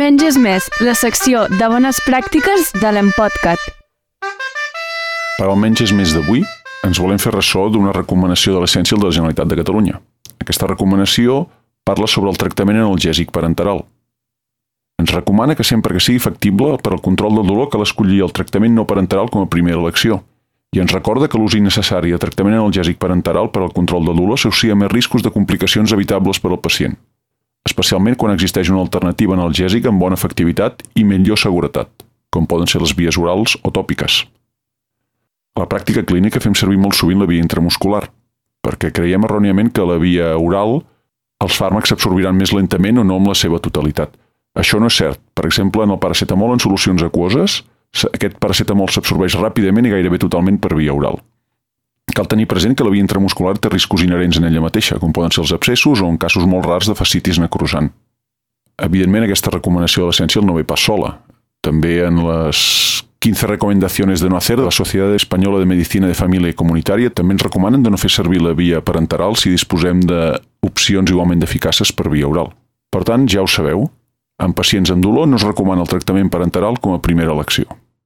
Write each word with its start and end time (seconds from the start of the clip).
Menys 0.00 0.22
és 0.24 0.36
més, 0.40 0.64
la 0.80 0.94
secció 0.96 1.42
de 1.50 1.66
bones 1.68 1.98
pràctiques 2.06 2.70
de 2.80 2.90
l'Empodcat. 2.94 3.60
Per 5.36 5.44
al 5.44 5.58
Menys 5.60 5.82
és 5.84 5.92
més 5.92 6.14
d'avui, 6.16 6.40
ens 6.88 7.00
volem 7.02 7.20
fer 7.20 7.34
ressò 7.34 7.66
d'una 7.68 7.92
recomanació 7.92 8.54
de 8.54 8.62
l'Essència 8.62 8.96
de 8.96 9.04
la 9.04 9.10
Generalitat 9.12 9.50
de 9.50 9.58
Catalunya. 9.58 9.98
Aquesta 10.40 10.70
recomanació 10.70 11.42
parla 11.84 12.08
sobre 12.08 12.32
el 12.32 12.40
tractament 12.40 12.80
analgèsic 12.80 13.28
parenteral. 13.34 13.82
Ens 15.04 15.12
recomana 15.12 15.58
que 15.58 15.68
sempre 15.68 15.92
que 15.92 16.00
sigui 16.06 16.22
factible 16.30 16.78
per 16.80 16.94
al 16.94 17.04
control 17.04 17.36
del 17.36 17.52
dolor 17.52 17.68
cal 17.68 17.84
escollir 17.84 18.22
el 18.24 18.32
tractament 18.32 18.72
no 18.78 18.88
parenteral 18.88 19.28
com 19.28 19.44
a 19.44 19.52
primera 19.52 19.82
elecció. 19.84 20.22
I 20.72 20.80
ens 20.80 20.96
recorda 20.96 21.28
que 21.28 21.36
l'ús 21.36 21.58
innecessari 21.58 22.14
de 22.14 22.22
tractament 22.22 22.56
analgèsic 22.56 22.96
parenteral 22.96 23.52
per 23.52 23.66
al 23.66 23.76
control 23.76 24.08
del 24.08 24.16
dolor 24.16 24.40
s'associa 24.40 24.78
més 24.78 24.94
riscos 24.96 25.20
de 25.26 25.34
complicacions 25.34 25.92
evitables 25.92 26.40
per 26.40 26.54
al 26.54 26.62
pacient, 26.64 26.96
especialment 27.68 28.16
quan 28.16 28.34
existeix 28.34 28.70
una 28.72 28.82
alternativa 28.84 29.36
analgèsica 29.36 29.90
amb 29.90 30.00
bona 30.02 30.18
efectivitat 30.18 30.84
i 30.96 31.04
millor 31.04 31.38
seguretat, 31.40 31.90
com 32.30 32.46
poden 32.46 32.70
ser 32.70 32.80
les 32.82 32.94
vies 32.96 33.18
orals 33.20 33.56
o 33.62 33.72
tòpiques. 33.74 34.24
A 35.56 35.64
la 35.64 35.68
pràctica 35.68 36.04
clínica 36.06 36.40
fem 36.40 36.54
servir 36.54 36.78
molt 36.78 36.96
sovint 36.96 37.20
la 37.20 37.28
via 37.28 37.42
intramuscular, 37.42 38.06
perquè 38.64 38.92
creiem 38.94 39.26
erròniament 39.26 39.72
que 39.74 39.86
la 39.86 39.98
via 40.00 40.34
oral 40.38 40.80
els 41.40 41.56
fàrmacs 41.56 41.92
s'absorbiran 41.92 42.36
més 42.36 42.52
lentament 42.52 43.00
o 43.00 43.04
no 43.04 43.16
amb 43.16 43.32
la 43.32 43.36
seva 43.38 43.60
totalitat. 43.62 44.12
Això 44.60 44.80
no 44.80 44.90
és 44.90 44.98
cert. 44.98 45.20
Per 45.34 45.46
exemple, 45.48 45.84
en 45.86 45.94
el 45.94 46.00
paracetamol 46.02 46.52
en 46.52 46.60
solucions 46.62 47.02
aquoses, 47.06 47.60
aquest 48.12 48.36
paracetamol 48.42 48.90
s'absorbeix 48.92 49.38
ràpidament 49.40 49.88
i 49.88 49.94
gairebé 49.94 50.20
totalment 50.22 50.60
per 50.60 50.74
via 50.76 50.94
oral. 50.94 51.20
Cal 52.14 52.28
tenir 52.28 52.48
present 52.50 52.76
que 52.76 52.84
la 52.84 52.92
via 52.92 53.04
intramuscular 53.04 53.56
té 53.58 53.70
riscos 53.72 54.02
inherents 54.04 54.38
en 54.40 54.48
ella 54.48 54.62
mateixa, 54.64 54.98
com 54.98 55.12
poden 55.12 55.34
ser 55.34 55.44
els 55.44 55.52
abscessos 55.56 56.02
o 56.02 56.08
en 56.08 56.18
casos 56.18 56.46
molt 56.48 56.66
rars 56.66 56.90
de 56.90 56.96
fascitis 56.98 57.40
necrosant. 57.42 57.90
Evidentment, 58.80 59.26
aquesta 59.26 59.52
recomanació 59.52 60.04
de 60.04 60.10
l'essència 60.10 60.42
no 60.42 60.56
ve 60.56 60.64
pas 60.64 60.80
sola. 60.80 61.18
També 61.60 62.00
en 62.06 62.22
les 62.24 62.60
15 63.20 63.50
recomendacions 63.50 64.22
de 64.24 64.30
no 64.32 64.38
hacer 64.38 64.56
de 64.56 64.64
la 64.64 64.72
Societat 64.72 65.12
Espanyola 65.18 65.58
de 65.60 65.68
Medicina 65.68 66.08
de 66.08 66.16
Família 66.16 66.48
i 66.48 66.56
Comunitària 66.56 67.12
també 67.12 67.36
ens 67.36 67.44
recomanen 67.44 67.84
de 67.84 67.92
no 67.92 68.00
fer 68.00 68.08
servir 68.14 68.40
la 68.40 68.54
via 68.56 68.80
parenteral 68.80 69.36
si 69.36 69.52
disposem 69.52 70.00
d'opcions 70.08 71.12
igualment 71.12 71.44
eficaces 71.44 71.92
per 71.92 72.08
via 72.08 72.30
oral. 72.30 72.48
Per 72.90 73.04
tant, 73.04 73.28
ja 73.28 73.44
ho 73.44 73.50
sabeu, 73.50 73.84
en 74.40 74.56
pacients 74.56 74.90
amb 74.90 75.04
dolor 75.04 75.28
no 75.28 75.36
es 75.36 75.44
recomana 75.44 75.84
el 75.84 75.92
tractament 75.92 76.32
parenteral 76.32 76.80
com 76.80 76.96
a 76.96 77.02
primera 77.04 77.36
elecció. 77.36 77.68